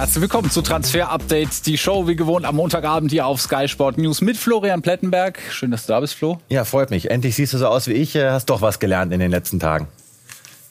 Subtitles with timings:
[0.00, 3.98] Herzlich willkommen zu Transfer Update, die Show wie gewohnt am Montagabend hier auf Sky Sport
[3.98, 5.38] News mit Florian Plettenberg.
[5.50, 6.38] Schön, dass du da bist, Flo.
[6.48, 7.10] Ja, freut mich.
[7.10, 8.16] Endlich siehst du so aus wie ich.
[8.16, 9.88] Äh, hast doch was gelernt in den letzten Tagen.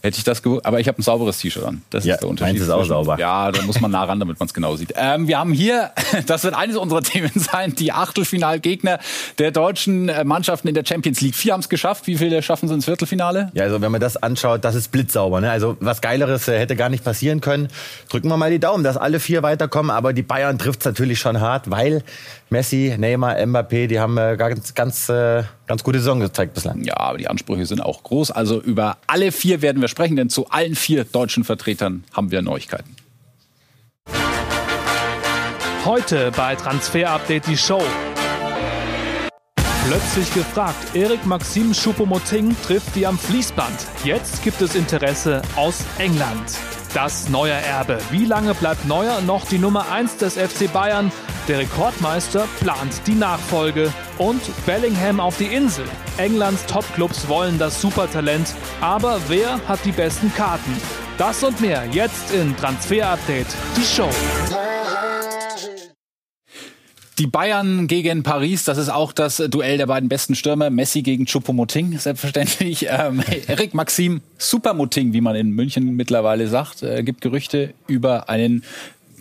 [0.02, 1.82] Hätte ich das gewusst, aber ich habe ein sauberes T-Shirt an.
[1.90, 2.54] Das ja, ist der Unterschied.
[2.54, 3.20] Meins ist auch sauber.
[3.20, 4.94] Ja, da muss man nah ran, damit man es genau sieht.
[4.96, 5.92] Ähm, wir haben hier,
[6.26, 9.00] das wird eines unserer Themen sein, die Achtelfinalgegner
[9.40, 11.36] der deutschen äh, Mannschaften in der Champions League.
[11.36, 12.08] Vier haben es geschafft.
[12.08, 13.52] Wie viele schaffen sie ins Viertelfinale?
[13.54, 15.42] Ja, also wenn man das anschaut, das ist blitzsauber.
[15.42, 15.52] Ne?
[15.52, 17.68] Also was Geileres äh, hätte gar nicht passieren können.
[18.10, 19.92] Drücken wir mal die Daumen, dass alle vier weiterkommen.
[19.92, 22.04] Aber die Bayern trifft es natürlich schon hart, weil
[22.50, 26.84] Messi, Neymar, Mbappé, die haben äh, ganz, ganz, äh, ganz gute Saison gezeigt bislang.
[26.84, 28.32] Ja, aber die Ansprüche sind auch groß.
[28.32, 32.42] Also über alle vier werden wir sprechen, denn zu allen vier deutschen Vertretern haben wir
[32.42, 32.96] Neuigkeiten.
[35.86, 37.82] Heute bei Transfer Update die Show.
[39.88, 43.88] Plötzlich gefragt, Erik Maxim Choupo-Moting trifft wie am Fließband.
[44.04, 46.52] Jetzt gibt es Interesse aus England.
[46.94, 48.00] Das neue Erbe.
[48.10, 51.12] Wie lange bleibt Neuer noch die Nummer 1 des FC Bayern?
[51.48, 53.94] Der Rekordmeister plant die Nachfolge.
[54.18, 55.86] Und Bellingham auf die Insel.
[56.18, 58.56] Englands Topclubs wollen das Supertalent.
[58.82, 60.76] Aber wer hat die besten Karten?
[61.18, 64.10] Das und mehr jetzt in Transfer Update, die Show.
[67.20, 70.70] Die Bayern gegen Paris, das ist auch das Duell der beiden besten Stürmer.
[70.70, 72.88] Messi gegen Choupo-Moting, selbstverständlich.
[73.00, 78.64] Ähm, Eric Maxim Supermoting, wie man in München mittlerweile sagt, äh, gibt Gerüchte über einen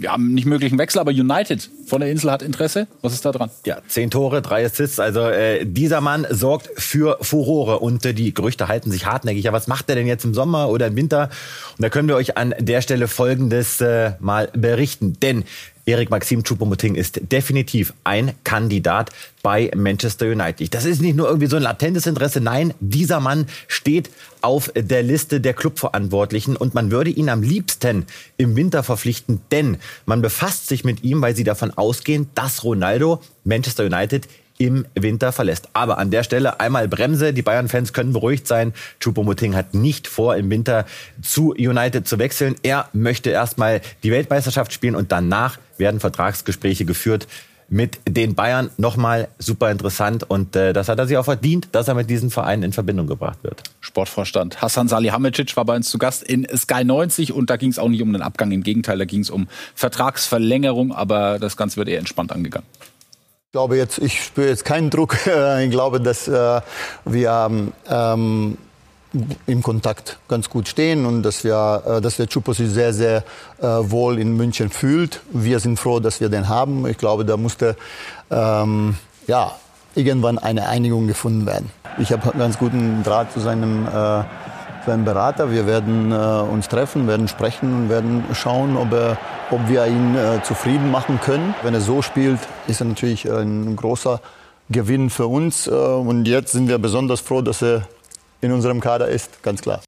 [0.06, 2.86] haben nicht möglichen Wechsel, aber United von der Insel hat Interesse.
[3.02, 3.50] Was ist da dran?
[3.66, 5.00] Ja, zehn Tore, drei Assists.
[5.00, 9.44] Also äh, dieser Mann sorgt für Furore und äh, die Gerüchte halten sich hartnäckig.
[9.44, 11.30] Ja, was macht er denn jetzt im Sommer oder im Winter?
[11.76, 15.14] Und da können wir euch an der Stelle Folgendes äh, mal berichten.
[15.20, 15.44] Denn
[15.88, 19.08] Erik Maxim Choupo-Moting ist definitiv ein Kandidat
[19.42, 20.74] bei Manchester United.
[20.74, 22.42] Das ist nicht nur irgendwie so ein latentes Interesse.
[22.42, 24.10] Nein, dieser Mann steht
[24.42, 28.04] auf der Liste der Clubverantwortlichen und man würde ihn am liebsten
[28.36, 33.22] im Winter verpflichten, denn man befasst sich mit ihm, weil sie davon ausgehen, dass Ronaldo
[33.44, 34.28] Manchester United
[34.58, 35.68] im Winter verlässt.
[35.72, 37.32] Aber an der Stelle einmal Bremse.
[37.32, 38.74] Die Bayern-Fans können beruhigt sein.
[39.00, 40.84] Choupo-Moting hat nicht vor, im Winter
[41.22, 42.56] zu United zu wechseln.
[42.62, 47.28] Er möchte erstmal die Weltmeisterschaft spielen und danach werden Vertragsgespräche geführt
[47.68, 48.70] mit den Bayern.
[48.78, 52.30] Nochmal super interessant und äh, das hat er sich auch verdient, dass er mit diesem
[52.30, 53.62] Verein in Verbindung gebracht wird.
[53.80, 57.78] Sportvorstand Hassan Salihamidzic war bei uns zu Gast in Sky 90 und da ging es
[57.78, 61.76] auch nicht um den Abgang, im Gegenteil, da ging es um Vertragsverlängerung, aber das Ganze
[61.76, 62.66] wird eher entspannt angegangen.
[63.48, 65.16] Ich glaube jetzt, ich spüre jetzt keinen Druck.
[65.64, 66.60] Ich glaube, dass äh,
[67.06, 67.50] wir
[67.88, 68.58] ähm,
[69.46, 73.24] im Kontakt ganz gut stehen und dass wir, äh, dass der Chupo sich sehr, sehr
[73.58, 75.22] äh, wohl in München fühlt.
[75.32, 76.86] Wir sind froh, dass wir den haben.
[76.88, 77.74] Ich glaube, da musste
[78.30, 79.52] ähm, ja
[79.94, 81.70] irgendwann eine Einigung gefunden werden.
[81.96, 83.88] Ich habe einen ganz guten Draht zu seinem
[84.88, 85.50] seinem Berater.
[85.50, 89.18] Wir werden äh, uns treffen, werden sprechen und werden schauen, ob, er,
[89.50, 91.54] ob wir ihn äh, zufrieden machen können.
[91.62, 94.20] Wenn er so spielt, ist er natürlich ein großer
[94.70, 95.66] Gewinn für uns.
[95.66, 97.86] Äh, und jetzt sind wir besonders froh, dass er
[98.40, 99.80] in unserem Kader ist, ganz klar.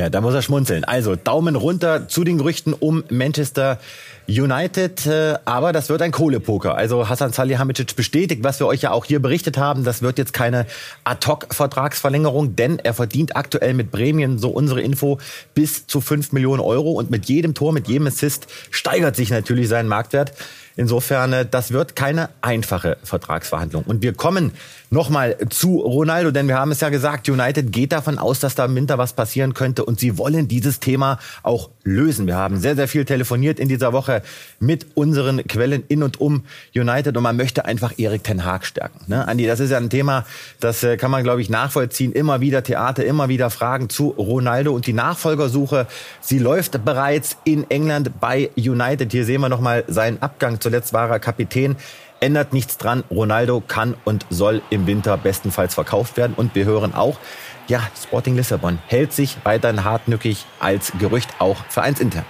[0.00, 0.84] Ja, da muss er schmunzeln.
[0.84, 3.78] Also Daumen runter zu den Gerüchten um Manchester
[4.26, 6.74] United, äh, aber das wird ein Kohlepoker.
[6.74, 10.32] Also Hassan Salihamidzic bestätigt, was wir euch ja auch hier berichtet haben, das wird jetzt
[10.32, 10.64] keine
[11.04, 15.18] Ad-Hoc-Vertragsverlängerung, denn er verdient aktuell mit Prämien, so unsere Info,
[15.52, 19.68] bis zu 5 Millionen Euro und mit jedem Tor, mit jedem Assist steigert sich natürlich
[19.68, 20.32] sein Marktwert.
[20.80, 23.82] Insofern, äh, das wird keine einfache Vertragsverhandlung.
[23.82, 24.52] Und wir kommen
[24.88, 28.64] nochmal zu Ronaldo, denn wir haben es ja gesagt, United geht davon aus, dass da
[28.64, 32.26] im Winter was passieren könnte und sie wollen dieses Thema auch lösen.
[32.26, 34.22] Wir haben sehr, sehr viel telefoniert in dieser Woche
[34.58, 39.00] mit unseren Quellen in und um United und man möchte einfach Erik Ten Haag stärken.
[39.06, 39.28] Ne?
[39.28, 40.24] Andi, das ist ja ein Thema,
[40.60, 42.12] das äh, kann man, glaube ich, nachvollziehen.
[42.12, 45.86] Immer wieder Theater, immer wieder Fragen zu Ronaldo und die Nachfolgersuche,
[46.22, 49.12] sie läuft bereits in England bei United.
[49.12, 51.76] Hier sehen wir nochmal seinen Abgang zu zuletzt war er Kapitän.
[52.20, 53.02] Ändert nichts dran.
[53.10, 56.34] Ronaldo kann und soll im Winter bestenfalls verkauft werden.
[56.36, 57.18] Und wir hören auch,
[57.66, 62.24] ja, Sporting Lissabon hält sich weiterhin hartnäckig als Gerücht auch vereinsintern.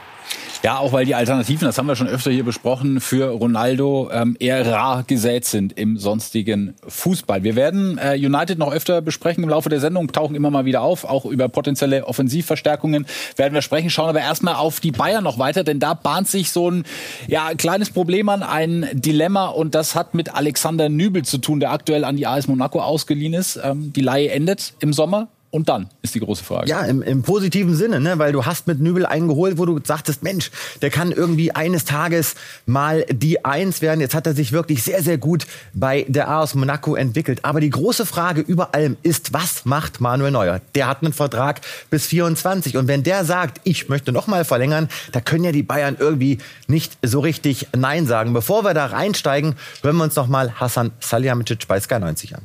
[0.62, 4.36] Ja, auch weil die Alternativen, das haben wir schon öfter hier besprochen, für Ronaldo ähm,
[4.38, 7.42] eher rar gesät sind im sonstigen Fußball.
[7.42, 10.82] Wir werden äh, United noch öfter besprechen im Laufe der Sendung, tauchen immer mal wieder
[10.82, 15.38] auf, auch über potenzielle Offensivverstärkungen werden wir sprechen, schauen aber erstmal auf die Bayern noch
[15.38, 16.84] weiter, denn da bahnt sich so ein
[17.26, 21.72] ja, kleines Problem an, ein Dilemma und das hat mit Alexander Nübel zu tun, der
[21.72, 23.58] aktuell an die AS Monaco ausgeliehen ist.
[23.64, 26.68] Ähm, die Leihe endet im Sommer Und dann ist die große Frage.
[26.68, 28.18] Ja, im, im positiven Sinne, ne?
[28.18, 31.84] weil du hast mit Nübel einen geholt, wo du sagtest, Mensch, der kann irgendwie eines
[31.84, 32.36] Tages
[32.66, 34.00] mal die Eins werden.
[34.00, 37.44] Jetzt hat er sich wirklich sehr, sehr gut bei der A aus Monaco entwickelt.
[37.44, 40.60] Aber die große Frage über allem ist, was macht Manuel Neuer?
[40.76, 42.76] Der hat einen Vertrag bis 24.
[42.76, 46.38] Und wenn der sagt, ich möchte noch mal verlängern, da können ja die Bayern irgendwie
[46.68, 48.32] nicht so richtig Nein sagen.
[48.34, 52.42] Bevor wir da reinsteigen, hören wir uns noch mal Hassan Salihamidzic bei Sky 90 an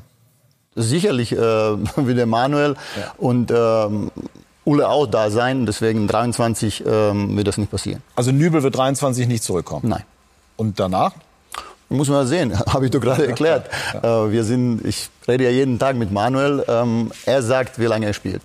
[0.76, 3.14] sicherlich äh, wie der Manuel ja.
[3.18, 4.12] und ähm,
[4.66, 5.66] Ulle auch da sein.
[5.66, 8.02] Deswegen 23 ähm, wird das nicht passieren.
[8.16, 9.88] Also Nübel wird 23 nicht zurückkommen?
[9.88, 10.04] Nein.
[10.58, 11.14] Und danach?
[11.88, 13.70] Muss man sehen, habe ich doch gerade erklärt.
[13.94, 14.26] Ja.
[14.26, 16.64] Äh, wir sind, ich rede ja jeden Tag mit Manuel.
[16.68, 18.42] Ähm, er sagt, wie lange er spielt.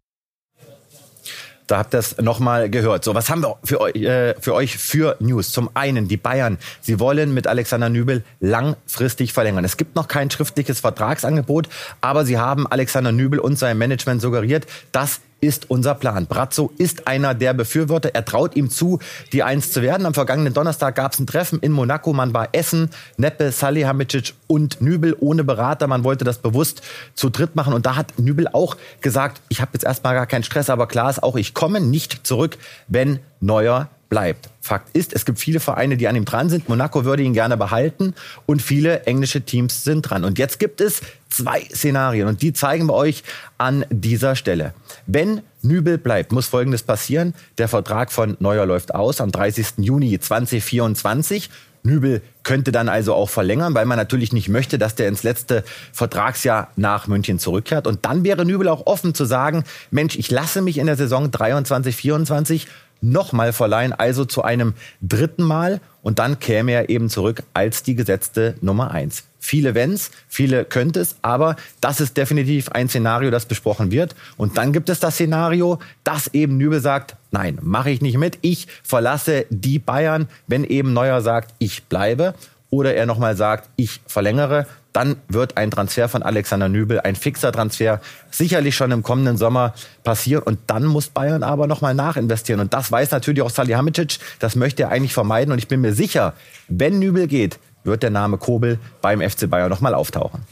[1.70, 3.04] Da habt ihr es nochmal gehört.
[3.04, 5.52] So, was haben wir für euch, äh, für euch für News?
[5.52, 9.64] Zum einen, die Bayern, sie wollen mit Alexander Nübel langfristig verlängern.
[9.64, 11.68] Es gibt noch kein schriftliches Vertragsangebot,
[12.00, 16.26] aber sie haben Alexander Nübel und sein Management suggeriert, dass ist unser Plan.
[16.26, 18.10] Brazzo ist einer der Befürworter.
[18.14, 18.98] Er traut ihm zu,
[19.32, 20.06] die Eins zu werden.
[20.06, 22.12] Am vergangenen Donnerstag gab es ein Treffen in Monaco.
[22.12, 25.86] Man war Essen, Neppe, Salihamidzic und Nübel ohne Berater.
[25.86, 26.82] Man wollte das bewusst
[27.14, 27.72] zu dritt machen.
[27.72, 31.10] Und da hat Nübel auch gesagt, ich habe jetzt erstmal gar keinen Stress, aber klar
[31.10, 32.58] ist auch, ich komme nicht zurück,
[32.88, 34.50] wenn Neuer bleibt.
[34.60, 36.68] Fakt ist, es gibt viele Vereine, die an ihm dran sind.
[36.68, 38.14] Monaco würde ihn gerne behalten
[38.44, 40.24] und viele englische Teams sind dran.
[40.24, 43.22] Und jetzt gibt es zwei Szenarien und die zeigen wir euch
[43.56, 44.74] an dieser Stelle.
[45.06, 47.34] Wenn Nübel bleibt, muss Folgendes passieren.
[47.56, 49.74] Der Vertrag von Neuer läuft aus am 30.
[49.78, 51.48] Juni 2024.
[51.82, 55.64] Nübel könnte dann also auch verlängern, weil man natürlich nicht möchte, dass der ins letzte
[55.92, 57.86] Vertragsjahr nach München zurückkehrt.
[57.86, 61.30] Und dann wäre Nübel auch offen zu sagen, Mensch, ich lasse mich in der Saison
[61.30, 62.66] 23, 24
[63.00, 65.80] nochmal verleihen, also zu einem dritten Mal.
[66.02, 69.24] Und dann käme er eben zurück als die gesetzte Nummer eins.
[69.38, 74.14] Viele Wenns, viele könnte es, aber das ist definitiv ein Szenario, das besprochen wird.
[74.36, 78.38] Und dann gibt es das Szenario, dass eben Nübel sagt, nein, mache ich nicht mit,
[78.42, 82.34] ich verlasse die Bayern, wenn eben Neuer sagt, ich bleibe.
[82.70, 87.52] Oder er nochmal sagt, ich verlängere, dann wird ein Transfer von Alexander Nübel, ein fixer
[87.52, 88.00] Transfer,
[88.30, 90.42] sicherlich schon im kommenden Sommer passieren.
[90.42, 92.60] Und dann muss Bayern aber nochmal nachinvestieren.
[92.60, 94.18] Und das weiß natürlich auch Salihamidzic.
[94.38, 95.52] Das möchte er eigentlich vermeiden.
[95.52, 96.34] Und ich bin mir sicher,
[96.68, 100.42] wenn Nübel geht, wird der Name Kobel beim FC Bayern nochmal auftauchen.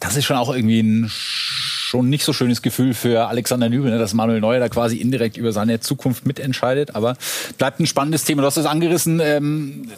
[0.00, 1.10] Das ist schon auch irgendwie ein
[1.92, 5.36] schon nicht so schönes Gefühl für Alexander Nübel, ne, dass Manuel Neuer da quasi indirekt
[5.36, 6.96] über seine Zukunft mitentscheidet.
[6.96, 7.16] Aber
[7.58, 8.40] bleibt ein spannendes Thema.
[8.40, 9.20] Du hast es angerissen.
[9.22, 9.88] Ähm,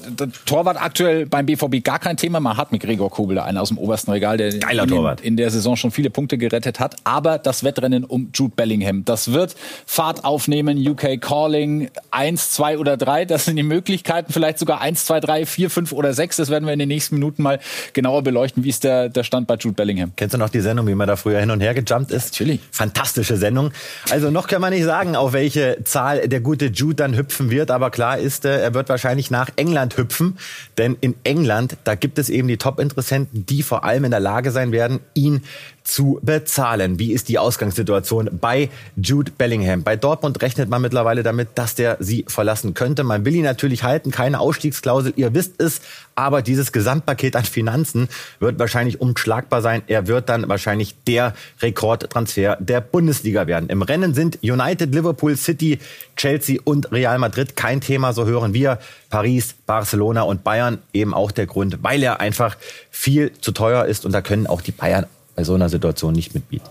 [0.45, 2.41] Torwart aktuell beim BVB gar kein Thema.
[2.41, 5.37] Man hat mit Gregor Kobel da einen aus dem obersten Regal, der Geiler in, in
[5.37, 6.97] der Saison schon viele Punkte gerettet hat.
[7.05, 9.55] Aber das Wettrennen um Jude Bellingham, das wird
[9.87, 10.77] Fahrt aufnehmen.
[10.85, 13.25] UK Calling eins, zwei oder drei.
[13.25, 14.33] Das sind die Möglichkeiten.
[14.33, 16.39] Vielleicht sogar eins, zwei, drei, vier, fünf oder sechs.
[16.39, 17.61] Das werden wir in den nächsten Minuten mal
[17.93, 18.65] genauer beleuchten.
[18.65, 20.11] Wie ist der, der Stand bei Jude Bellingham?
[20.17, 22.33] Kennst du noch die Sendung, wie man da früher hin und her gejumpt ist.
[22.33, 22.61] Natürlich.
[22.71, 23.73] Fantastische Sendung.
[24.11, 27.71] Also noch kann man nicht sagen, auf welche Zahl der gute Jude dann hüpfen wird,
[27.71, 30.39] aber klar ist, äh, er wird wahrscheinlich nach England hüpfen,
[30.79, 34.51] denn in England, da gibt es eben die Top-Interessenten, die vor allem in der Lage
[34.51, 35.43] sein werden, ihn
[35.85, 36.99] zu bezahlen.
[36.99, 39.83] Wie ist die Ausgangssituation bei Jude Bellingham?
[39.83, 43.05] Bei Dortmund rechnet man mittlerweile damit, dass der sie verlassen könnte.
[43.05, 45.83] Man will ihn natürlich halten, keine Ausstiegsklausel, ihr wisst es,
[46.15, 48.09] aber dieses Gesamtpaket an Finanzen
[48.41, 49.83] wird wahrscheinlich unschlagbar sein.
[49.87, 53.69] Er wird dann wahrscheinlich der Rekordtransfer der Bundesliga werden.
[53.69, 55.79] Im Rennen sind United, Liverpool, City,
[56.17, 58.79] Chelsea und Real Madrid kein Thema, so hören wir.
[59.11, 62.57] Paris, Barcelona und Bayern eben auch der Grund, weil er einfach
[62.91, 66.35] viel zu teuer ist und da können auch die Bayern bei so einer Situation nicht
[66.35, 66.69] mitbieten.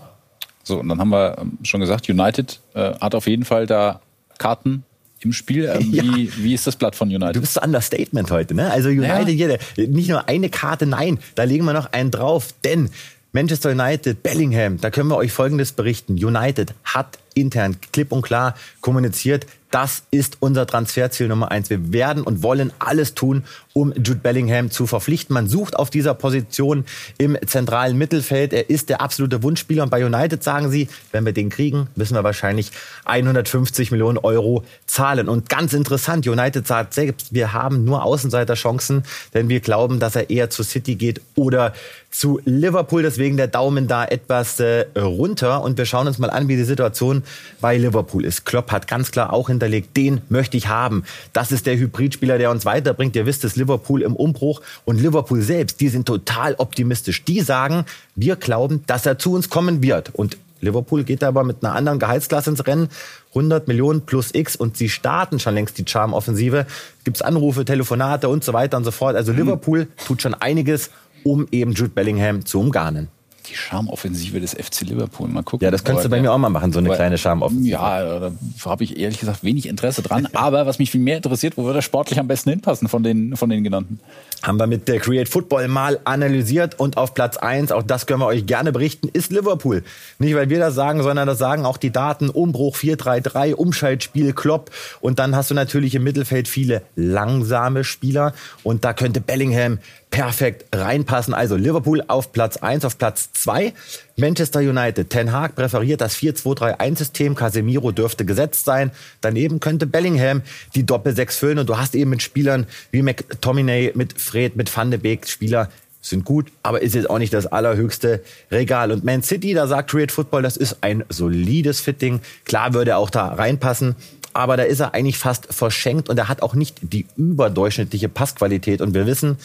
[0.62, 4.00] So, und dann haben wir ähm, schon gesagt, United äh, hat auf jeden Fall da
[4.38, 4.84] Karten
[5.20, 5.70] im Spiel.
[5.72, 6.02] Ähm, ja.
[6.02, 7.36] wie, wie ist das Blatt von United?
[7.36, 8.70] Du bist so Understatement heute, ne?
[8.70, 9.48] Also United, ja.
[9.48, 12.90] jeder, nicht nur eine Karte, nein, da legen wir noch einen drauf, denn
[13.32, 16.12] Manchester United, Bellingham, da können wir euch Folgendes berichten.
[16.12, 21.68] United hat intern klipp und klar kommuniziert, das ist unser Transferziel Nummer eins.
[21.68, 25.34] Wir werden und wollen alles tun, um Jude Bellingham zu verpflichten.
[25.34, 26.84] Man sucht auf dieser Position
[27.18, 28.52] im zentralen Mittelfeld.
[28.52, 29.82] Er ist der absolute Wunschspieler.
[29.82, 32.70] Und bei United sagen sie, wenn wir den kriegen, müssen wir wahrscheinlich
[33.04, 35.28] 150 Millionen Euro zahlen.
[35.28, 39.02] Und ganz interessant, United sagt selbst, wir haben nur Außenseiterchancen,
[39.34, 41.72] denn wir glauben, dass er eher zu City geht oder
[42.14, 43.02] zu Liverpool.
[43.02, 45.62] Deswegen der Daumen da etwas äh, runter.
[45.62, 47.24] Und wir schauen uns mal an, wie die Situation
[47.60, 48.44] bei Liverpool ist.
[48.44, 51.04] Klopp hat ganz klar auch hinter hinterlegt, den möchte ich haben.
[51.32, 53.16] Das ist der Hybridspieler, der uns weiterbringt.
[53.16, 57.24] Ihr wisst es, Liverpool im Umbruch und Liverpool selbst, die sind total optimistisch.
[57.24, 60.14] Die sagen, wir glauben, dass er zu uns kommen wird.
[60.14, 62.88] Und Liverpool geht aber mit einer anderen Gehaltsklasse ins Rennen.
[63.30, 66.66] 100 Millionen plus X und sie starten schon längst die Charm-Offensive.
[67.02, 69.16] Gibt es Anrufe, Telefonate und so weiter und so fort.
[69.16, 69.38] Also mhm.
[69.38, 70.90] Liverpool tut schon einiges,
[71.24, 73.08] um eben Jude Bellingham zu umgarnen.
[73.48, 75.28] Die Charmoffensive des FC Liverpool.
[75.28, 75.64] Mal gucken.
[75.64, 77.72] Ja, das könntest du bei mir auch mal machen, so eine aber, kleine Charmoffensive.
[77.72, 78.32] Ja, da
[78.64, 80.28] habe ich ehrlich gesagt wenig Interesse dran.
[80.32, 83.36] Aber was mich viel mehr interessiert, wo würde er sportlich am besten hinpassen von den,
[83.36, 84.00] von den genannten?
[84.42, 88.20] Haben wir mit der Create Football mal analysiert und auf Platz eins, auch das können
[88.20, 89.84] wir euch gerne berichten, ist Liverpool.
[90.18, 92.30] Nicht, weil wir das sagen, sondern das sagen auch die Daten.
[92.30, 94.70] Umbruch 4-3-3, Umschaltspiel, Klopp.
[95.00, 98.32] Und dann hast du natürlich im Mittelfeld viele langsame Spieler.
[98.62, 99.80] Und da könnte Bellingham
[100.14, 101.34] perfekt reinpassen.
[101.34, 103.72] Also Liverpool auf Platz 1, auf Platz 2.
[104.16, 105.10] Manchester United.
[105.10, 107.34] Ten Hag präferiert das 4-2-3-1-System.
[107.34, 108.92] Casemiro dürfte gesetzt sein.
[109.20, 110.42] Daneben könnte Bellingham
[110.76, 111.58] die Doppel-6 füllen.
[111.58, 115.68] Und du hast eben mit Spielern wie McTominay, mit Fred, mit Van de Beek Spieler,
[116.00, 118.92] sind gut, aber ist jetzt auch nicht das allerhöchste Regal.
[118.92, 122.20] Und Man City, da sagt Create Football, das ist ein solides Fitting.
[122.44, 123.96] Klar würde er auch da reinpassen,
[124.32, 128.82] aber da ist er eigentlich fast verschenkt und er hat auch nicht die überdurchschnittliche Passqualität.
[128.82, 129.38] Und wir wissen,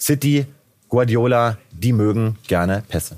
[0.00, 0.46] City,
[0.88, 3.16] Guardiola, die mögen gerne Pässe.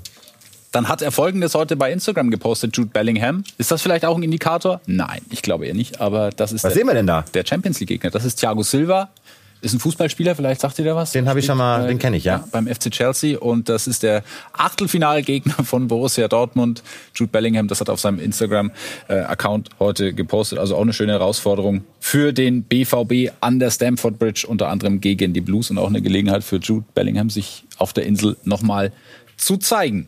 [0.71, 3.43] Dann hat er Folgendes heute bei Instagram gepostet, Jude Bellingham.
[3.59, 4.81] Ist das vielleicht auch ein Indikator?
[4.87, 6.01] Nein, ich glaube eher nicht.
[6.01, 7.23] Aber das ist Was der, sehen wir denn da?
[7.33, 8.09] der Champions League Gegner.
[8.09, 9.09] Das ist Thiago Silva.
[9.63, 11.13] Ist ein Fußballspieler, vielleicht sagt ihr da was?
[11.13, 12.43] Den habe ich schon mal, den kenne ich, ja.
[12.51, 16.83] Beim FC Chelsea und das ist der Achtelfinalgegner von Borussia Dortmund,
[17.15, 17.69] Jude Bellingham.
[17.69, 20.59] Das hat auf seinem Instagram-Account heute gepostet.
[20.59, 25.31] Also auch eine schöne Herausforderung für den BVB an der Stamford Bridge, unter anderem gegen
[25.31, 28.91] die Blues und auch eine Gelegenheit für Jude Bellingham, sich auf der Insel nochmal
[29.37, 30.07] zu zeigen.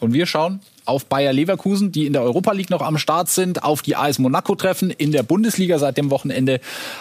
[0.00, 3.64] Und wir schauen auf Bayer Leverkusen, die in der Europa League noch am Start sind,
[3.64, 6.58] auf die AS Monaco treffen, in der Bundesliga seit dem Wochenende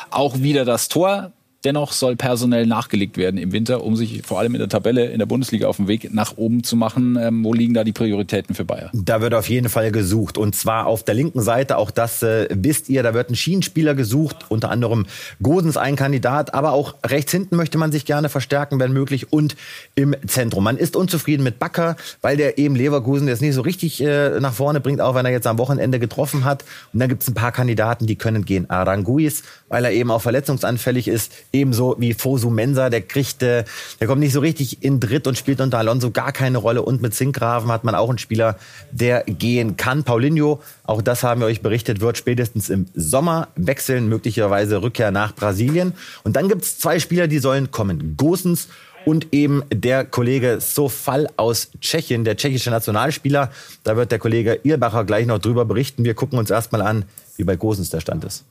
[0.10, 1.32] auch wieder das Tor.
[1.63, 5.20] Dennoch soll personell nachgelegt werden im Winter, um sich vor allem in der Tabelle in
[5.20, 7.18] der Bundesliga auf den Weg nach oben zu machen.
[7.22, 8.89] Ähm, wo liegen da die Prioritäten für Bayer?
[8.94, 10.38] Da wird auf jeden Fall gesucht.
[10.38, 13.94] Und zwar auf der linken Seite, auch das äh, wisst ihr, da wird ein Schienenspieler
[13.94, 15.06] gesucht, unter anderem
[15.41, 19.56] Godens ein Kandidat, aber auch rechts hinten möchte man sich gerne verstärken, wenn möglich, und
[19.96, 20.63] im Zentrum.
[20.63, 24.53] Man ist unzufrieden mit Bakker, weil der eben Leverkusen jetzt nicht so richtig äh, nach
[24.53, 26.63] vorne bringt, auch wenn er jetzt am Wochenende getroffen hat.
[26.91, 28.70] Und dann gibt es ein paar Kandidaten, die können gehen.
[28.70, 33.63] Aranguis, weil er eben auch verletzungsanfällig ist, ebenso wie Fosu Mensa, der kriegt, äh,
[34.00, 36.81] der kommt nicht so richtig in Dritt und spielt unter Alonso gar keine Rolle.
[36.81, 38.58] Und mit Zinkgraven hat man auch einen Spieler,
[38.91, 40.03] der gehen kann.
[40.03, 45.36] Paulinho, auch das haben wir euch berichtet, wird spätestens im Sommer wechseln, möglicherweise Rückkehr nach
[45.36, 45.93] Brasilien.
[46.24, 48.15] Und dann gibt's zwei Spieler, die sollen kommen.
[48.17, 48.67] Gosens
[49.05, 53.51] und eben der Kollege Sofal aus Tschechien, der tschechische Nationalspieler.
[53.84, 56.05] Da wird der Kollege Irbacher gleich noch drüber berichten.
[56.05, 57.05] Wir gucken uns erstmal an,
[57.38, 58.43] wie bei Gosens der Stand ist.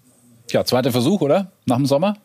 [0.48, 1.52] Tja, zweiter Versuch, oder?
[1.66, 2.16] Nach dem Sommer?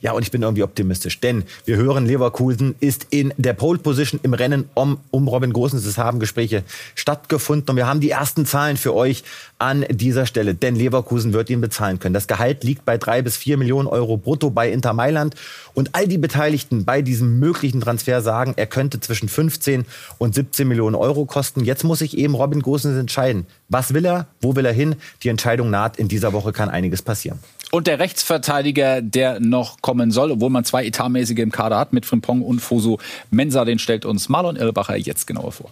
[0.00, 4.20] Ja, und ich bin irgendwie optimistisch, denn wir hören, Leverkusen ist in der Pole Position
[4.22, 5.86] im Rennen um, um Robin Gosens.
[5.86, 9.24] Es haben Gespräche stattgefunden und wir haben die ersten Zahlen für euch
[9.58, 12.14] an dieser Stelle, denn Leverkusen wird ihn bezahlen können.
[12.14, 15.34] Das Gehalt liegt bei drei bis vier Millionen Euro brutto bei Inter Mailand
[15.74, 19.84] und all die Beteiligten bei diesem möglichen Transfer sagen, er könnte zwischen 15
[20.18, 21.64] und 17 Millionen Euro kosten.
[21.64, 23.46] Jetzt muss sich eben Robin Gosens entscheiden.
[23.68, 24.26] Was will er?
[24.40, 24.96] Wo will er hin?
[25.22, 25.96] Die Entscheidung naht.
[25.96, 27.38] In dieser Woche kann einiges passieren.
[27.74, 32.04] Und der Rechtsverteidiger, der noch kommen soll, obwohl man zwei etatmäßige im Kader hat, mit
[32.04, 32.98] Frimpong und Fosu
[33.30, 35.70] Mensa, den stellt uns Marlon Irlbacher jetzt genauer vor.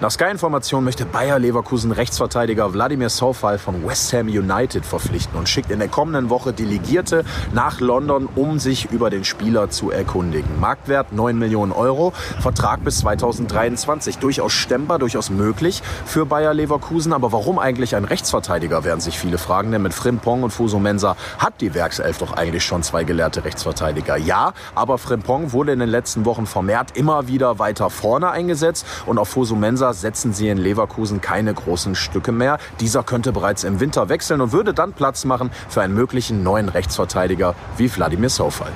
[0.00, 5.72] Nach Sky-Information möchte Bayer Leverkusen Rechtsverteidiger Wladimir Sofal von West Ham United verpflichten und schickt
[5.72, 10.60] in der kommenden Woche Delegierte nach London, um sich über den Spieler zu erkundigen.
[10.60, 14.18] Marktwert 9 Millionen Euro, Vertrag bis 2023.
[14.18, 17.12] Durchaus stemmbar, durchaus möglich für Bayer Leverkusen.
[17.12, 19.72] Aber warum eigentlich ein Rechtsverteidiger, werden sich viele fragen.
[19.72, 24.16] Denn mit Frimpong und Fuso Mensa hat die Werkself doch eigentlich schon zwei gelehrte Rechtsverteidiger.
[24.16, 29.18] Ja, aber Frimpong wurde in den letzten Wochen vermehrt immer wieder weiter vorne eingesetzt und
[29.18, 29.56] auf Fuso
[29.88, 32.58] Mensa setzen sie in Leverkusen keine großen Stücke mehr.
[32.78, 36.68] Dieser könnte bereits im Winter wechseln und würde dann Platz machen für einen möglichen neuen
[36.68, 38.72] Rechtsverteidiger wie Wladimir Sofal.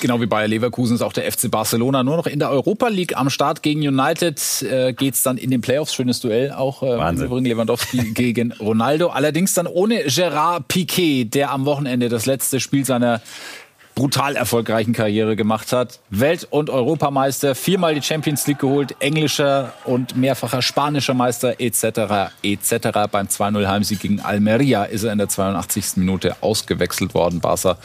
[0.00, 3.16] Genau wie Bayer Leverkusen ist auch der FC Barcelona nur noch in der Europa League
[3.16, 4.40] am Start gegen United.
[4.62, 5.94] Äh, geht's dann in den Playoffs.
[5.94, 6.82] Schönes Duell auch.
[6.82, 7.26] Äh, Wahnsinn.
[7.26, 9.08] Im Übrigen Lewandowski gegen Ronaldo.
[9.08, 13.20] Allerdings dann ohne Gerard Piquet, der am Wochenende das letzte Spiel seiner
[14.00, 15.98] brutal erfolgreichen Karriere gemacht hat.
[16.08, 22.32] Welt- und Europameister, viermal die Champions League geholt, englischer und mehrfacher spanischer Meister etc.
[22.42, 23.10] etc.
[23.12, 25.98] Beim 2-0 Heimsieg gegen Almeria ist er in der 82.
[25.98, 27.40] Minute ausgewechselt worden.
[27.40, 27.76] Barca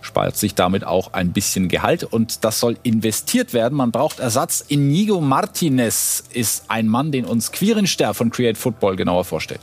[0.00, 3.76] spart sich damit auch ein bisschen Gehalt und das soll investiert werden.
[3.76, 4.64] Man braucht Ersatz.
[4.66, 9.60] Inigo Martinez ist ein Mann, den uns Quirin von Create Football genauer vorstellt.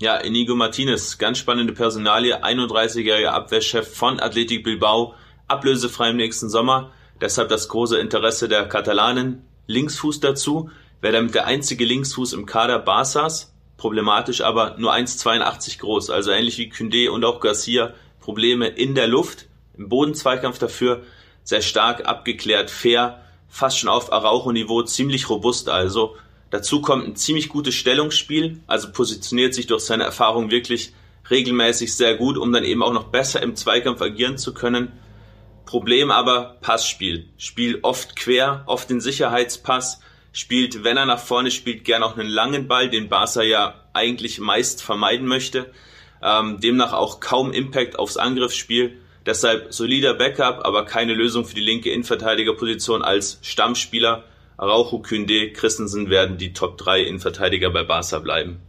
[0.00, 5.14] Ja, Inigo Martinez, ganz spannende Personalie, 31-jähriger Abwehrchef von Athletic Bilbao,
[5.48, 6.92] ablösefrei im nächsten Sommer.
[7.20, 9.42] Deshalb das große Interesse der Katalanen.
[9.66, 13.48] Linksfuß dazu, wäre damit der einzige Linksfuß im Kader Barças.
[13.76, 19.08] Problematisch aber nur 1,82 groß, also ähnlich wie Kündé und auch Garcia Probleme in der
[19.08, 21.02] Luft, im Bodenzweikampf dafür
[21.42, 26.14] sehr stark abgeklärt, fair, fast schon auf Araujo-Niveau, ziemlich robust also.
[26.50, 30.92] Dazu kommt ein ziemlich gutes Stellungsspiel, also positioniert sich durch seine Erfahrung wirklich
[31.30, 34.92] regelmäßig sehr gut, um dann eben auch noch besser im Zweikampf agieren zu können.
[35.66, 37.28] Problem aber Passspiel.
[37.36, 40.00] Spielt oft quer, oft den Sicherheitspass,
[40.32, 44.40] spielt, wenn er nach vorne spielt, gern auch einen langen Ball, den Barca ja eigentlich
[44.40, 45.70] meist vermeiden möchte.
[46.22, 48.98] Ähm, demnach auch kaum Impact aufs Angriffsspiel.
[49.26, 54.24] Deshalb solider Backup, aber keine Lösung für die linke Innenverteidigerposition als Stammspieler.
[54.58, 58.60] Araujo, Künde, Christensen werden die Top 3 Innenverteidiger bei Barca bleiben.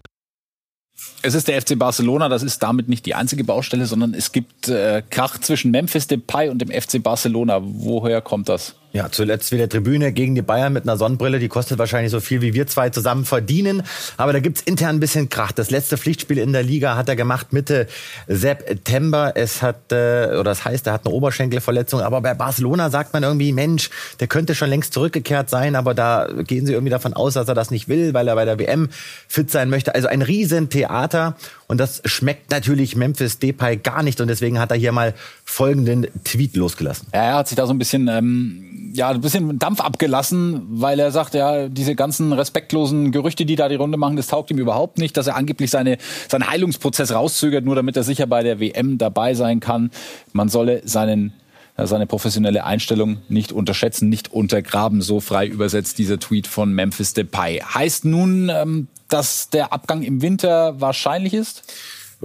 [1.21, 4.69] Es ist der FC Barcelona, das ist damit nicht die einzige Baustelle, sondern es gibt
[4.69, 7.59] äh, Krach zwischen Memphis Depay und dem FC Barcelona.
[7.61, 8.75] Woher kommt das?
[8.91, 11.37] Ja, zuletzt wieder Tribüne gegen die Bayern mit einer Sonnenbrille.
[11.37, 13.83] Die kostet wahrscheinlich so viel, wie wir zwei zusammen verdienen.
[14.17, 15.51] Aber da gibt's intern ein bisschen Krach.
[15.51, 17.85] Das letzte Pflichtspiel in der Liga hat er gemacht Mitte
[18.27, 19.33] September.
[19.35, 22.01] Es hat, äh, oder das heißt, er hat eine Oberschenkelverletzung.
[22.01, 25.75] Aber bei Barcelona sagt man irgendwie, Mensch, der könnte schon längst zurückgekehrt sein.
[25.75, 28.45] Aber da gehen sie irgendwie davon aus, dass er das nicht will, weil er bei
[28.45, 28.89] der WM
[29.27, 29.93] fit sein möchte.
[29.93, 31.35] Also ein Riesentheater.
[31.69, 34.19] Und das schmeckt natürlich Memphis Depay gar nicht.
[34.21, 35.13] Und deswegen hat er hier mal
[35.45, 37.07] folgenden Tweet losgelassen.
[37.13, 40.99] Ja, er hat sich da so ein bisschen, ähm, ja, ein bisschen Dampf abgelassen, weil
[40.99, 44.57] er sagt, ja, diese ganzen respektlosen Gerüchte, die da die Runde machen, das taugt ihm
[44.57, 48.59] überhaupt nicht, dass er angeblich seine, seinen Heilungsprozess rauszögert, nur damit er sicher bei der
[48.59, 49.91] WM dabei sein kann.
[50.33, 51.33] Man solle seinen
[51.81, 57.61] seine professionelle Einstellung nicht unterschätzen, nicht untergraben, so frei übersetzt dieser Tweet von Memphis Depay.
[57.61, 61.63] Heißt nun, ähm, dass der Abgang im Winter wahrscheinlich ist?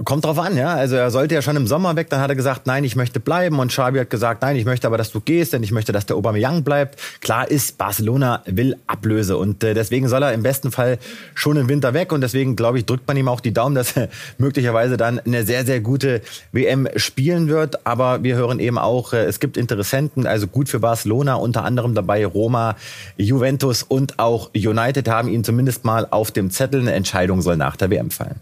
[0.03, 0.73] Kommt drauf an, ja.
[0.73, 2.09] Also er sollte ja schon im Sommer weg.
[2.09, 3.59] Dann hat er gesagt, nein, ich möchte bleiben.
[3.59, 6.05] Und Xabi hat gesagt, nein, ich möchte aber, dass du gehst, denn ich möchte, dass
[6.05, 6.99] der Aubameyang bleibt.
[7.21, 10.97] Klar ist, Barcelona will Ablöse und äh, deswegen soll er im besten Fall
[11.33, 12.11] schon im Winter weg.
[12.11, 15.45] Und deswegen glaube ich, drückt man ihm auch die Daumen, dass er möglicherweise dann eine
[15.45, 16.21] sehr sehr gute
[16.51, 17.87] WM spielen wird.
[17.87, 21.95] Aber wir hören eben auch, äh, es gibt Interessenten, also gut für Barcelona, unter anderem
[21.95, 22.75] dabei Roma,
[23.15, 26.81] Juventus und auch United haben ihn zumindest mal auf dem Zettel.
[26.81, 28.41] Eine Entscheidung soll nach der WM fallen.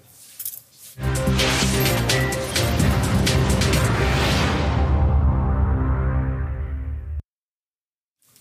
[0.98, 1.83] Musik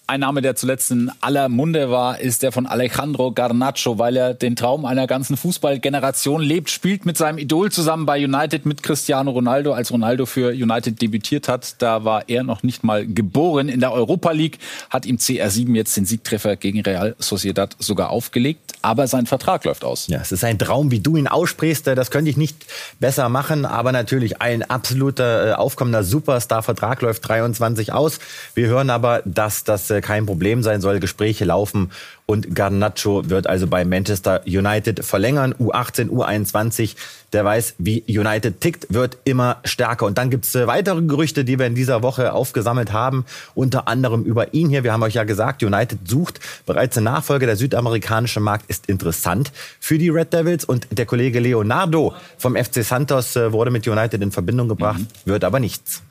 [0.08, 4.34] Ein Name, der zuletzt in aller Munde war, ist der von Alejandro Garnacho, weil er
[4.34, 9.30] den Traum einer ganzen Fußballgeneration lebt, spielt mit seinem Idol zusammen bei United mit Cristiano
[9.30, 9.72] Ronaldo.
[9.72, 13.68] Als Ronaldo für United debütiert hat, da war er noch nicht mal geboren.
[13.68, 14.58] In der Europa League
[14.90, 19.84] hat ihm CR7 jetzt den Siegtreffer gegen Real Sociedad sogar aufgelegt, aber sein Vertrag läuft
[19.84, 20.08] aus.
[20.08, 21.86] Ja, es ist ein Traum, wie du ihn aussprichst.
[21.86, 22.66] Das könnte ich nicht
[22.98, 26.64] besser machen, aber natürlich ein absoluter äh, aufkommender Superstar.
[26.64, 28.18] Vertrag läuft 23 aus.
[28.54, 31.00] Wir hören aber, dass das kein Problem sein soll.
[31.00, 31.90] Gespräche laufen
[32.26, 35.54] und Garnacho wird also bei Manchester United verlängern.
[35.54, 36.96] U18, U21,
[37.32, 40.06] der weiß, wie United tickt, wird immer stärker.
[40.06, 43.24] Und dann gibt's äh, weitere Gerüchte, die wir in dieser Woche aufgesammelt haben,
[43.54, 44.84] unter anderem über ihn hier.
[44.84, 47.46] Wir haben euch ja gesagt, United sucht bereits eine Nachfolge.
[47.46, 50.64] Der südamerikanische Markt ist interessant für die Red Devils.
[50.64, 55.30] Und der Kollege Leonardo vom FC Santos äh, wurde mit United in Verbindung gebracht, mhm.
[55.30, 56.02] wird aber nichts.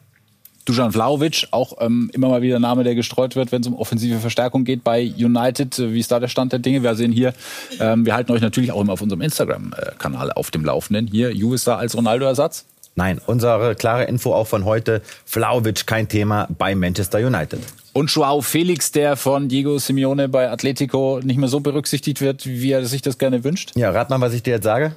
[0.71, 4.19] Dujan Vlaovic, auch ähm, immer mal wieder Name, der gestreut wird, wenn es um offensive
[4.19, 5.77] Verstärkung geht bei United.
[5.77, 6.81] Wie ist da der Stand der Dinge?
[6.81, 7.34] Wir sehen hier,
[7.81, 11.07] ähm, wir halten euch natürlich auch immer auf unserem Instagram-Kanal auf dem Laufenden.
[11.07, 12.65] Hier, ist da als Ronaldo-Ersatz.
[12.95, 17.60] Nein, unsere klare Info auch von heute, Vlaovic kein Thema bei Manchester United.
[17.93, 22.71] Und Joao Felix, der von Diego Simeone bei Atletico nicht mehr so berücksichtigt wird, wie
[22.71, 23.73] er sich das gerne wünscht?
[23.75, 24.95] Ja, rat mal, was ich dir jetzt sage.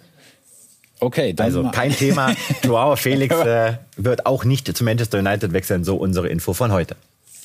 [1.05, 2.35] Okay, dann also kein Thema.
[2.63, 6.97] Joao Felix äh, wird auch nicht zu Manchester United wechseln, so unsere Info von heute.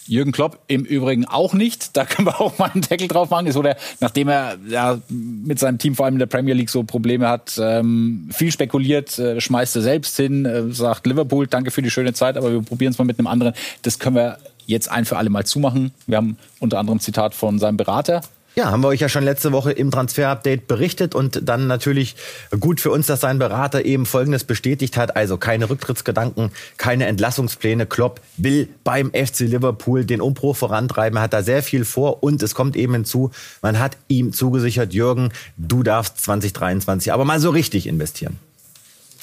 [0.08, 1.96] Jürgen Klopp im Übrigen auch nicht.
[1.96, 3.46] Da können wir auch mal einen Deckel drauf machen.
[3.46, 6.84] Ist oder nachdem er ja, mit seinem Team vor allem in der Premier League so
[6.84, 11.84] Probleme hat, ähm, viel spekuliert, äh, schmeißt er selbst hin, äh, sagt Liverpool, danke für
[11.84, 13.54] die schöne Zeit, aber wir probieren es mal mit einem anderen.
[13.84, 15.92] Das können wir jetzt ein für alle Mal zumachen.
[16.08, 18.22] Wir haben unter anderem ein Zitat von seinem Berater
[18.60, 22.18] ja, haben wir euch ja schon letzte Woche im Transfer-Update berichtet und dann natürlich
[22.60, 25.16] gut für uns, dass sein Berater eben Folgendes bestätigt hat.
[25.16, 27.86] Also keine Rücktrittsgedanken, keine Entlassungspläne.
[27.86, 32.54] Klopp will beim FC Liverpool den Umbruch vorantreiben, hat da sehr viel vor und es
[32.54, 37.88] kommt eben hinzu, man hat ihm zugesichert, Jürgen, du darfst 2023 aber mal so richtig
[37.88, 38.38] investieren.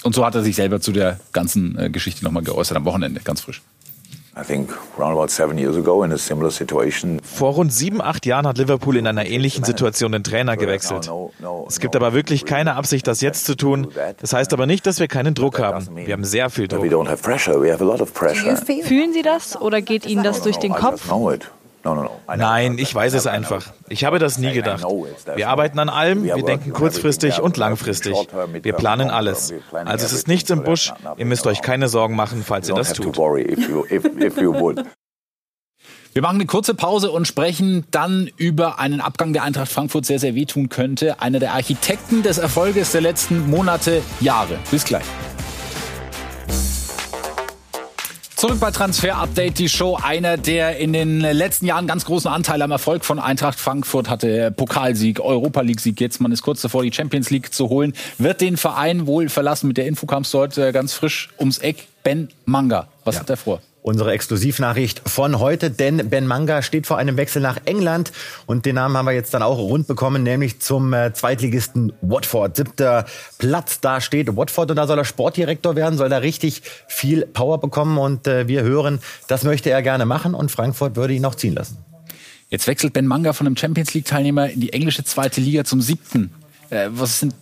[0.02, 3.20] Und so hat er sich selber zu der ganzen äh, Geschichte nochmal geäußert am Wochenende,
[3.20, 3.60] ganz frisch.
[7.22, 11.10] Vor rund sieben, acht Jahren hat Liverpool in einer ähnlichen Situation den Trainer gewechselt.
[11.66, 13.88] Es gibt aber wirklich keine Absicht, das jetzt zu tun.
[14.20, 15.88] Das heißt aber nicht, dass wir keinen Druck haben.
[15.94, 16.82] Wir haben sehr viel Druck.
[18.84, 21.08] Fühlen Sie das oder geht Ihnen das durch den Kopf?
[22.36, 23.66] Nein, ich weiß es einfach.
[23.88, 24.84] Ich habe das nie gedacht.
[25.34, 28.16] Wir arbeiten an allem, wir denken kurzfristig und langfristig.
[28.62, 29.54] Wir planen alles.
[29.72, 30.92] Also es ist nichts im Busch.
[31.16, 33.16] Ihr müsst euch keine Sorgen machen, falls ihr das tut.
[36.16, 40.18] Wir machen eine kurze Pause und sprechen dann über einen Abgang, der Eintracht Frankfurt sehr,
[40.18, 41.20] sehr wehtun könnte.
[41.20, 44.56] Einer der Architekten des Erfolges der letzten Monate, Jahre.
[44.70, 45.04] Bis gleich.
[48.36, 49.96] Zurück bei Transfer Update, die Show.
[49.96, 54.50] Einer, der in den letzten Jahren ganz großen Anteil am Erfolg von Eintracht Frankfurt hatte.
[54.50, 55.98] Pokalsieg, Europa League-Sieg.
[56.02, 57.94] Jetzt man ist kurz davor, die Champions League zu holen.
[58.18, 59.68] Wird den Verein wohl verlassen.
[59.68, 61.88] Mit der Info heute ganz frisch ums Eck.
[62.02, 62.88] Ben Manga.
[63.04, 63.22] Was ja.
[63.22, 63.62] hat er vor?
[63.86, 68.10] Unsere Exklusivnachricht von heute, denn Ben Manga steht vor einem Wechsel nach England
[68.44, 72.56] und den Namen haben wir jetzt dann auch rund bekommen, nämlich zum äh, Zweitligisten Watford.
[72.56, 73.06] Siebter
[73.38, 77.60] Platz, da steht Watford und da soll er Sportdirektor werden, soll da richtig viel Power
[77.60, 81.36] bekommen und äh, wir hören, das möchte er gerne machen und Frankfurt würde ihn noch
[81.36, 81.78] ziehen lassen.
[82.50, 85.80] Jetzt wechselt Ben Manga von einem Champions League Teilnehmer in die englische zweite Liga zum
[85.80, 86.32] siebten.
[86.70, 87.34] Äh, was sind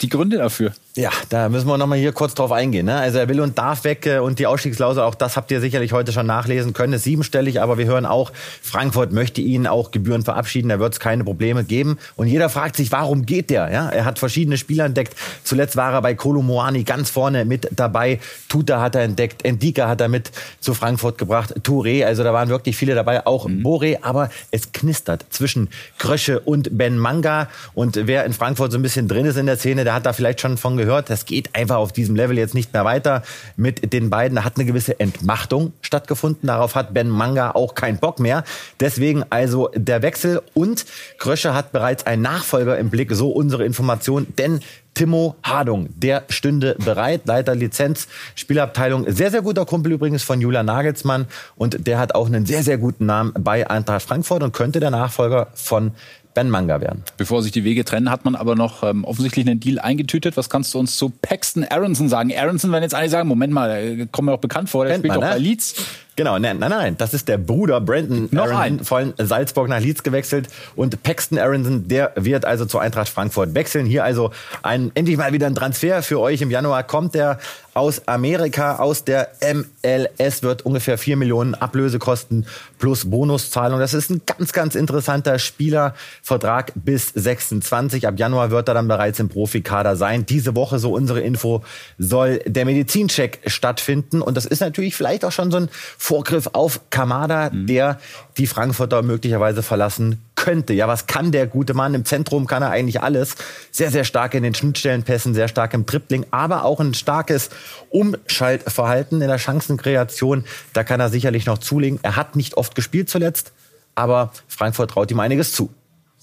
[0.00, 0.72] die Gründe dafür?
[0.94, 2.84] Ja, da müssen wir nochmal hier kurz drauf eingehen.
[2.84, 2.94] Ne?
[2.94, 5.94] Also er will und darf weg äh, und die Ausstiegsklausel, auch das habt ihr sicherlich
[5.94, 10.22] heute schon nachlesen können, ist siebenstellig, aber wir hören auch, Frankfurt möchte ihn auch Gebühren
[10.22, 11.98] verabschieden, da wird es keine Probleme geben.
[12.16, 13.72] Und jeder fragt sich, warum geht der?
[13.72, 13.88] Ja?
[13.88, 15.16] Er hat verschiedene Spieler entdeckt.
[15.44, 18.20] Zuletzt war er bei Kolomoani ganz vorne mit dabei.
[18.50, 22.50] Tuta hat er entdeckt, Endika hat er mit zu Frankfurt gebracht, Touré, also da waren
[22.50, 23.62] wirklich viele dabei, auch mhm.
[23.62, 27.48] Boré, aber es knistert zwischen Krösche und Ben Manga.
[27.72, 30.12] Und wer in Frankfurt so ein bisschen drin ist in der Szene, der hat da
[30.12, 31.10] vielleicht schon von gehört.
[31.10, 33.22] Das geht einfach auf diesem Level jetzt nicht mehr weiter
[33.56, 34.36] mit den beiden.
[34.36, 36.48] Da hat eine gewisse Entmachtung stattgefunden.
[36.48, 38.44] Darauf hat Ben Manga auch keinen Bock mehr.
[38.80, 40.42] Deswegen also der Wechsel.
[40.54, 40.84] Und
[41.18, 44.26] Krösche hat bereits einen Nachfolger im Blick, so unsere Information.
[44.38, 44.60] Denn
[44.94, 50.66] Timo Hardung, der stünde bereit, Leiter Lizenz, Spielabteilung, sehr, sehr guter Kumpel übrigens von Julian
[50.66, 54.80] Nagelsmann und der hat auch einen sehr, sehr guten Namen bei Eintracht Frankfurt und könnte
[54.80, 55.92] der Nachfolger von
[56.34, 57.02] Ben Manga werden.
[57.16, 60.36] Bevor sich die Wege trennen, hat man aber noch ähm, offensichtlich einen Deal eingetütet.
[60.36, 62.32] Was kannst du uns zu Paxton Aronson sagen?
[62.36, 65.02] Aronson, wenn jetzt alle sagen, Moment mal, der kommt mir auch bekannt vor, der Kennt
[65.02, 65.34] spielt man, doch ne?
[65.34, 65.74] bei Leeds.
[66.14, 68.84] Genau, nein, nein, nein, das ist der Bruder Brandon Noch Aronson, ein.
[68.84, 73.86] von Salzburg nach Leeds gewechselt und Paxton Aronson, der wird also zur Eintracht Frankfurt wechseln.
[73.86, 74.30] Hier also
[74.62, 76.42] ein endlich mal wieder ein Transfer für euch.
[76.42, 77.38] Im Januar kommt der
[77.74, 82.44] aus Amerika, aus der MLS, wird ungefähr 4 Millionen Ablöse kosten
[82.78, 83.80] plus Bonuszahlung.
[83.80, 88.06] Das ist ein ganz, ganz interessanter Spielervertrag bis 26.
[88.06, 90.26] Ab Januar wird er dann bereits im Profikader sein.
[90.26, 91.62] Diese Woche, so unsere Info,
[91.98, 95.70] soll der Medizincheck stattfinden und das ist natürlich vielleicht auch schon so ein
[96.02, 97.68] Vorgriff auf Kamada, mhm.
[97.68, 98.00] der
[98.36, 100.72] die Frankfurter möglicherweise verlassen könnte.
[100.72, 101.94] Ja, was kann der gute Mann?
[101.94, 103.36] Im Zentrum kann er eigentlich alles.
[103.70, 107.50] Sehr, sehr stark in den Schnittstellenpässen, sehr stark im Tripling, aber auch ein starkes
[107.90, 110.44] Umschaltverhalten in der Chancenkreation.
[110.72, 112.00] Da kann er sicherlich noch zulegen.
[112.02, 113.52] Er hat nicht oft gespielt zuletzt,
[113.94, 115.70] aber Frankfurt traut ihm einiges zu.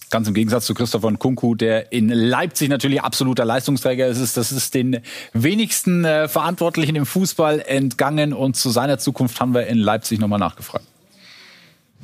[0.09, 4.37] Ganz im Gegensatz zu Christopher Nkunku, der in Leipzig natürlich absoluter Leistungsträger ist.
[4.37, 5.01] Das ist den
[5.33, 10.39] wenigsten äh, Verantwortlichen im Fußball entgangen und zu seiner Zukunft haben wir in Leipzig nochmal
[10.39, 10.85] nachgefragt.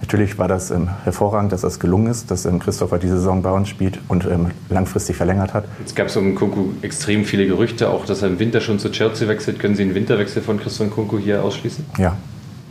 [0.02, 3.52] Natürlich war das ähm, hervorragend, dass das gelungen ist, dass ähm, Christopher diese Saison bei
[3.52, 5.66] uns spielt und ähm, langfristig verlängert hat.
[5.86, 8.92] Es gab so um Kunku extrem viele Gerüchte, auch dass er im Winter schon zu
[8.92, 9.58] Chelsea wechselt.
[9.58, 11.86] Können Sie einen Winterwechsel von Christian Kunku hier ausschließen?
[11.98, 12.18] Ja.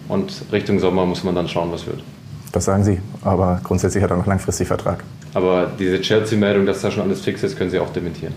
[0.09, 2.03] Und Richtung Sommer muss man dann schauen, was wird.
[2.53, 5.03] Das sagen Sie, aber grundsätzlich hat er noch langfristig Vertrag.
[5.35, 8.33] Aber diese Chelsea-Meldung, dass da schon alles fix ist, können Sie auch dementieren.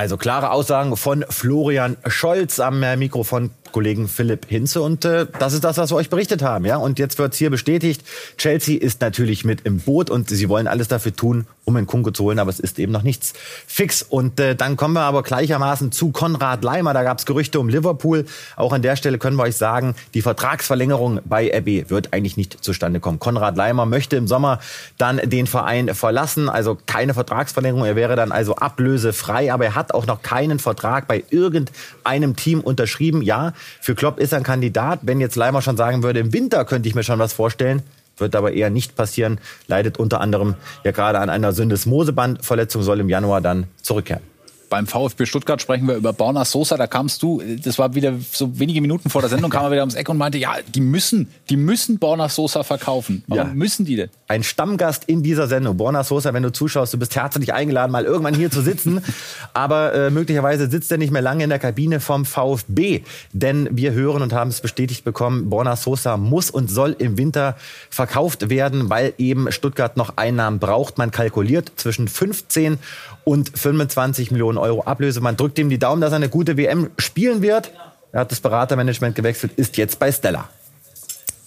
[0.00, 4.82] Also klare Aussagen von Florian Scholz am äh, Mikrofon Kollegen Philipp Hinze.
[4.82, 6.64] Und äh, das ist das, was wir euch berichtet haben.
[6.64, 6.76] Ja?
[6.76, 8.02] Und jetzt wird's hier bestätigt.
[8.36, 12.10] Chelsea ist natürlich mit im Boot und sie wollen alles dafür tun, um einen Kunko
[12.10, 13.32] zu holen, aber es ist eben noch nichts
[13.66, 14.02] fix.
[14.02, 16.94] Und äh, dann kommen wir aber gleichermaßen zu Konrad Leimer.
[16.94, 18.26] Da gab's Gerüchte um Liverpool.
[18.56, 22.64] Auch an der Stelle können wir euch sagen, die Vertragsverlängerung bei RB wird eigentlich nicht
[22.64, 23.18] zustande kommen.
[23.18, 24.60] Konrad Leimer möchte im Sommer
[24.98, 26.48] dann den Verein verlassen.
[26.48, 27.86] Also keine Vertragsverlängerung.
[27.86, 32.60] Er wäre dann also ablösefrei, aber er hat auch noch keinen Vertrag bei irgendeinem Team
[32.60, 33.22] unterschrieben.
[33.22, 35.00] Ja, für Klopp ist er ein Kandidat.
[35.02, 37.82] Wenn jetzt Leimer schon sagen würde, im Winter könnte ich mir schon was vorstellen,
[38.16, 39.40] wird aber eher nicht passieren.
[39.66, 44.22] Leidet unter anderem ja gerade an einer Syndesmosebandverletzung, soll im Januar dann zurückkehren
[44.70, 46.76] beim VfB Stuttgart sprechen wir über Borna Sosa.
[46.76, 49.82] Da kamst du, das war wieder so wenige Minuten vor der Sendung, kam er wieder
[49.82, 53.24] ums Eck und meinte, ja, die müssen, die müssen Borna Sosa verkaufen.
[53.26, 53.54] Warum ja.
[53.54, 54.08] müssen die denn?
[54.28, 58.04] Ein Stammgast in dieser Sendung, Borna Sosa, wenn du zuschaust, du bist herzlich eingeladen, mal
[58.04, 59.02] irgendwann hier zu sitzen.
[59.52, 63.02] Aber äh, möglicherweise sitzt er nicht mehr lange in der Kabine vom VfB.
[63.32, 67.56] Denn wir hören und haben es bestätigt bekommen, Borna Sosa muss und soll im Winter
[67.90, 70.96] verkauft werden, weil eben Stuttgart noch Einnahmen braucht.
[70.96, 72.78] Man kalkuliert zwischen 15
[73.24, 75.20] und 25 Millionen Euro Ablöse.
[75.20, 77.72] Man drückt ihm die Daumen, dass er eine gute WM spielen wird.
[78.12, 80.48] Er hat das Beratermanagement gewechselt, ist jetzt bei Stella.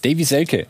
[0.02, 0.66] Davy Selke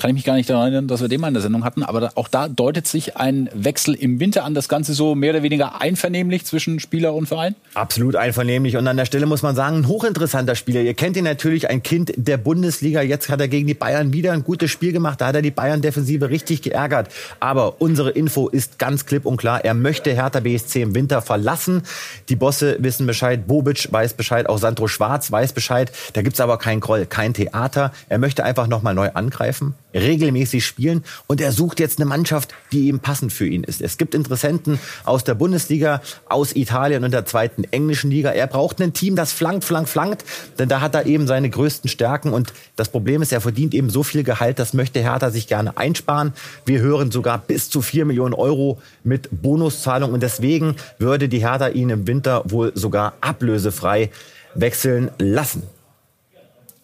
[0.00, 1.82] kann ich mich gar nicht daran erinnern, dass wir den mal in der Sendung hatten.
[1.82, 4.54] Aber auch da deutet sich ein Wechsel im Winter an.
[4.54, 7.54] Das Ganze so mehr oder weniger einvernehmlich zwischen Spieler und Verein?
[7.74, 8.78] Absolut einvernehmlich.
[8.78, 10.80] Und an der Stelle muss man sagen, ein hochinteressanter Spieler.
[10.80, 13.02] Ihr kennt ihn natürlich, ein Kind der Bundesliga.
[13.02, 15.20] Jetzt hat er gegen die Bayern wieder ein gutes Spiel gemacht.
[15.20, 17.08] Da hat er die Bayern-Defensive richtig geärgert.
[17.38, 19.66] Aber unsere Info ist ganz klipp und klar.
[19.66, 21.82] Er möchte Hertha BSC im Winter verlassen.
[22.30, 23.46] Die Bosse wissen Bescheid.
[23.46, 24.48] Bobic weiß Bescheid.
[24.48, 25.92] Auch Sandro Schwarz weiß Bescheid.
[26.14, 27.92] Da gibt's aber kein Groll, kein Theater.
[28.08, 32.88] Er möchte einfach nochmal neu angreifen regelmäßig spielen und er sucht jetzt eine Mannschaft, die
[32.88, 33.80] eben passend für ihn ist.
[33.80, 38.30] Es gibt Interessenten aus der Bundesliga, aus Italien und der zweiten englischen Liga.
[38.30, 40.24] Er braucht ein Team, das flankt, flankt, flankt,
[40.58, 43.90] denn da hat er eben seine größten Stärken und das Problem ist, er verdient eben
[43.90, 46.32] so viel Gehalt, das möchte Hertha sich gerne einsparen.
[46.64, 51.68] Wir hören sogar bis zu vier Millionen Euro mit Bonuszahlung und deswegen würde die Hertha
[51.68, 54.10] ihn im Winter wohl sogar ablösefrei
[54.54, 55.62] wechseln lassen.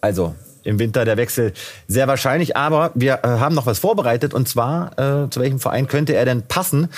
[0.01, 0.35] Also
[0.67, 1.53] im Winter der Wechsel
[1.89, 2.57] sehr wahrscheinlich.
[2.57, 6.25] Aber wir äh, haben noch was vorbereitet und zwar, äh, zu welchem Verein könnte er
[6.25, 6.89] denn passen?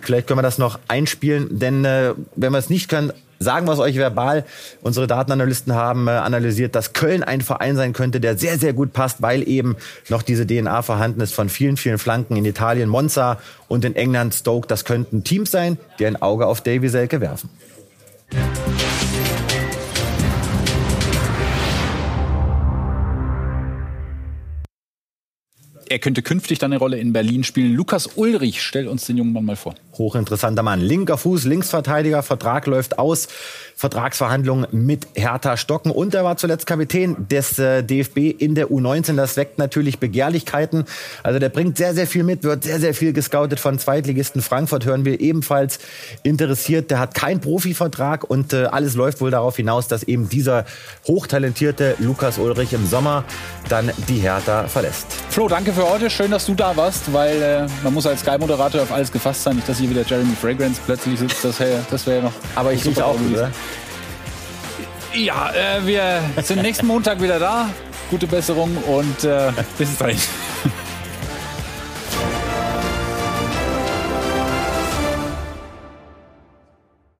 [0.00, 3.72] Vielleicht können wir das noch einspielen, denn äh, wenn wir es nicht können, sagen wir
[3.72, 4.44] es euch verbal.
[4.82, 8.92] Unsere Datenanalysten haben äh, analysiert, dass Köln ein Verein sein könnte, der sehr, sehr gut
[8.92, 9.76] passt, weil eben
[10.08, 14.34] noch diese DNA vorhanden ist von vielen, vielen Flanken in Italien, Monza und in England
[14.34, 14.66] Stoke.
[14.66, 17.50] Das könnten Teams sein, die ein Auge auf Davy Selke werfen.
[25.90, 27.74] Er könnte künftig dann eine Rolle in Berlin spielen.
[27.74, 29.74] Lukas Ulrich, stell uns den jungen Mann mal vor.
[29.96, 30.80] Hochinteressanter Mann.
[30.80, 33.28] Linker Fuß, Linksverteidiger, Vertrag läuft aus.
[33.78, 39.14] Vertragsverhandlungen mit Hertha Stocken und er war zuletzt Kapitän des äh, DFB in der U19.
[39.14, 40.84] Das weckt natürlich Begehrlichkeiten.
[41.22, 44.84] Also der bringt sehr, sehr viel mit, wird sehr, sehr viel gescoutet von Zweitligisten Frankfurt,
[44.84, 45.78] hören wir ebenfalls
[46.24, 46.90] interessiert.
[46.90, 50.64] Der hat keinen Profivertrag und äh, alles läuft wohl darauf hinaus, dass eben dieser
[51.06, 53.22] hochtalentierte Lukas Ulrich im Sommer
[53.68, 55.06] dann die Hertha verlässt.
[55.30, 56.10] Flo, danke für heute.
[56.10, 59.54] Schön, dass du da warst, weil äh, man muss als Sky-Moderator auf alles gefasst sein.
[59.54, 61.44] Nicht, dass hier wieder Jeremy Fragrance plötzlich sitzt.
[61.44, 62.32] Das wäre das wär ja noch.
[62.56, 63.52] Aber ich rieche auch, oder?
[65.14, 67.70] Ja, äh, wir sind nächsten Montag wieder da.
[68.10, 70.18] Gute Besserung und äh, bis dahin.